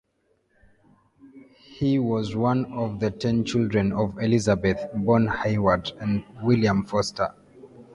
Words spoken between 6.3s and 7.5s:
William Forster.